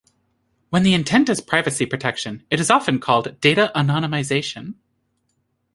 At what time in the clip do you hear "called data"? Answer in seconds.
2.97-3.71